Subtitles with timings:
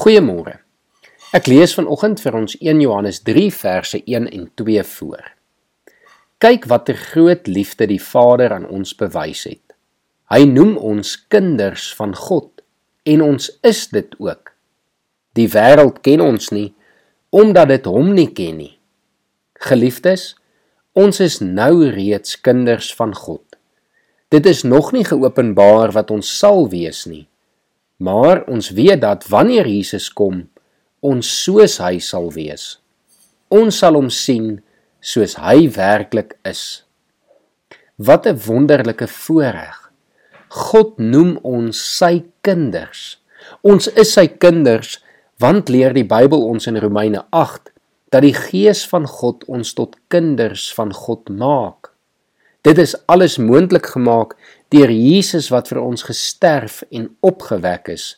[0.00, 0.54] Goeiemôre.
[1.36, 5.26] Ek lees vanoggend vir ons 1 Johannes 3 verse 1 en 2 voor.
[6.40, 9.74] Kyk watter groot liefde die Vader aan ons bewys het.
[10.32, 12.64] Hy noem ons kinders van God
[13.04, 14.54] en ons is dit ook.
[15.36, 16.70] Die wêreld ken ons nie
[17.28, 18.74] omdat dit hom nie ken nie.
[19.68, 20.30] Geliefdes,
[20.96, 23.44] ons is nou reeds kinders van God.
[24.32, 27.26] Dit is nog nie geopenbaar wat ons sal wees nie.
[28.00, 30.46] Maar ons weet dat wanneer Jesus kom,
[31.04, 32.78] ons soos hy sal wees.
[33.52, 34.60] Ons sal hom sien
[35.04, 36.84] soos hy werklik is.
[37.96, 39.92] Wat 'n wonderlike voorreg.
[40.48, 43.18] God noem ons sy kinders.
[43.62, 44.98] Ons is sy kinders
[45.38, 47.70] want leer die Bybel ons in Romeine 8
[48.12, 51.92] dat die gees van God ons tot kinders van God maak.
[52.62, 54.36] Dit is alles moontlik gemaak
[54.70, 58.14] deur Jesus wat vir ons gesterf en opgewek is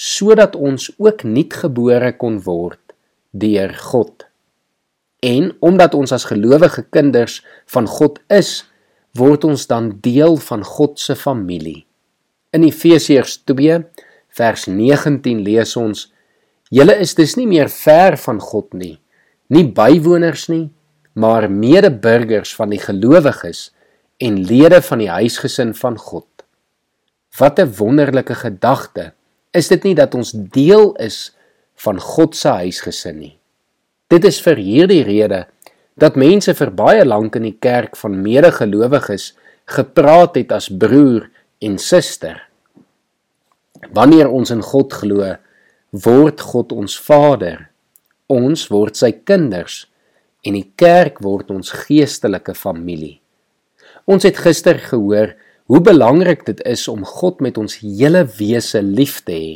[0.00, 2.94] sodat ons ook nuutgebore kon word
[3.36, 4.24] deur God.
[5.20, 8.62] En omdat ons as gelowige kinders van God is,
[9.18, 11.84] word ons dan deel van God se familie.
[12.56, 13.82] In Efesiërs 2
[14.38, 16.06] vers 19 lees ons:
[16.70, 18.96] Julle is dus nie meer ver van God nie,
[19.52, 20.70] nie bywoners nie,
[21.12, 23.68] maar medeburgers van die gelowiges
[24.20, 26.28] en lede van die huisgesin van God.
[27.38, 29.12] Wat 'n wonderlike gedagte.
[29.50, 31.36] Is dit nie dat ons deel is
[31.74, 33.38] van God se huisgesin nie?
[34.08, 35.46] Dit is vir hierdie rede
[35.94, 41.78] dat mense vir baie lank in die kerk van medegelowiges gepraat het as broer en
[41.78, 42.42] suster.
[43.92, 45.36] Wanneer ons in God glo,
[45.90, 47.70] word God ons Vader.
[48.30, 49.86] Ons word sy kinders
[50.46, 53.20] en die kerk word ons geestelike familie.
[54.10, 55.36] Ons het gister gehoor
[55.70, 59.52] hoe belangrik dit is om God met ons hele wese lief te hê.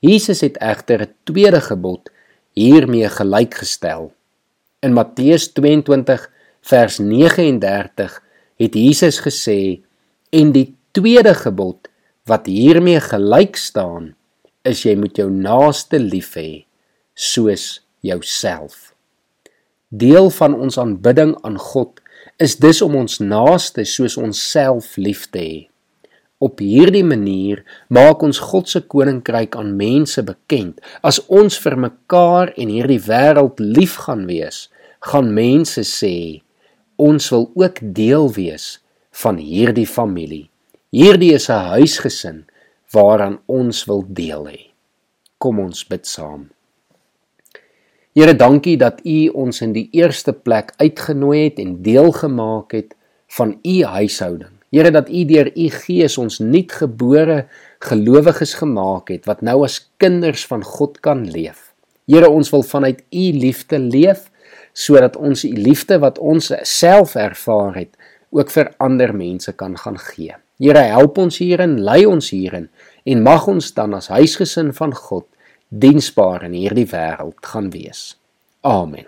[0.00, 2.08] Jesus het egter 'n tweede gebod
[2.56, 4.12] hiermee gelykgestel.
[4.80, 6.30] In Matteus 22
[6.62, 8.22] vers 39
[8.56, 9.80] het Jesus gesê
[10.32, 11.88] en die tweede gebod
[12.24, 14.14] wat hiermee gelyk staan
[14.64, 16.64] is jy moet jou naaste lief hê
[17.14, 18.94] soos jouself.
[19.90, 21.98] Deel van ons aanbidding aan God
[22.38, 25.56] is dus om ons naaste soos onsself lief te hê.
[26.38, 30.78] Op hierdie manier maak ons God se koninkryk aan mense bekend.
[31.02, 34.68] As ons vir mekaar en hierdie wêreld lief gaan wees,
[35.10, 36.40] gaan mense sê
[37.00, 38.78] ons wil ook deel wees
[39.24, 40.46] van hierdie familie.
[40.94, 42.46] Hierdie is 'n huisgesin
[42.94, 44.60] waaraan ons wil deel hê.
[45.38, 46.50] Kom ons bid saam.
[48.10, 52.96] Here, dankie dat U ons in die eerste plek uitgenooi het en deel gemaak het
[53.36, 54.50] van U huishouding.
[54.74, 57.44] Here, dat U deur U Gees ons nuutgebore
[57.86, 61.70] gelowiges gemaak het wat nou as kinders van God kan leef.
[62.10, 64.26] Here, ons wil vanuit U liefde leef
[64.74, 67.94] sodat ons U liefde wat ons self ervaar het,
[68.34, 70.34] ook vir ander mense kan gaan gee.
[70.58, 72.72] Here, help ons hierin, lei ons hierin
[73.06, 75.30] en mag ons dan as huisgesin van God
[75.70, 78.18] diensbaar in hierdie wêreld gaan wees.
[78.60, 79.06] Amen.